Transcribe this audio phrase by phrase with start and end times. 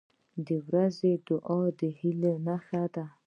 [0.45, 3.05] •د ورځې دعا د هیلې نښه ده.